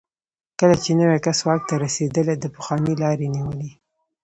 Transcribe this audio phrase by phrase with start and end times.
[0.59, 3.71] کله چې نوی کس واک ته رسېدلی، د پخواني لار یې نیولې.